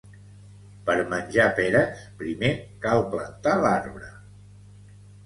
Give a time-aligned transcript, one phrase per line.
[0.85, 2.49] Per menjar peres primer
[2.87, 4.09] cal plantar l'arbre